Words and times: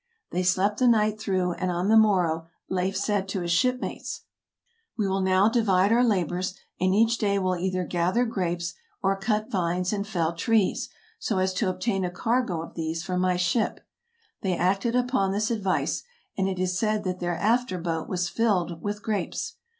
They 0.31 0.41
slept 0.41 0.79
the 0.79 0.87
night 0.87 1.19
through, 1.19 1.51
and 1.53 1.69
on 1.69 1.87
the 1.87 1.95
morrow 1.95 2.47
Leif 2.71 2.97
said 2.97 3.27
to 3.29 3.41
his 3.41 3.51
shipmates," 3.51 4.21
We 4.97 5.07
will 5.07 5.21
now 5.21 5.47
divide 5.47 5.91
our 5.91 6.03
labors, 6.03 6.55
and 6.79 6.95
each 6.95 7.19
day 7.19 7.37
will 7.37 7.55
.either 7.55 7.83
gather 7.83 8.25
grapes 8.25 8.73
or 9.03 9.15
cut 9.15 9.51
vines 9.51 9.93
and 9.93 10.07
fell 10.07 10.33
trees, 10.33 10.89
so 11.19 11.37
as 11.37 11.53
to 11.53 11.69
obtain 11.69 12.03
a 12.03 12.09
cargo 12.09 12.63
of 12.63 12.73
these 12.73 13.03
for 13.03 13.15
my 13.15 13.35
ship. 13.35 13.81
''They 14.41 14.57
acted 14.57 14.95
upon 14.95 15.33
this 15.33 15.51
advice, 15.51 16.01
and 16.35 16.49
it 16.49 16.57
is 16.57 16.75
said 16.79 17.03
that 17.03 17.19
their 17.19 17.35
after 17.35 17.77
boat 17.77 18.09
was 18.09 18.27
filled 18.27 18.81
with 18.81 19.03
grapes. 19.03 19.57